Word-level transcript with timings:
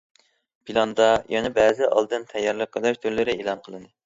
پىلاندا 0.69 1.09
يەنە 1.33 1.51
بەزى 1.59 1.91
ئالدىن 1.91 2.27
تەييارلىق 2.33 2.73
قىلىش 2.79 2.99
تۈرلىرى 3.05 3.39
ئېلان 3.39 3.65
قىلىندى. 3.69 3.89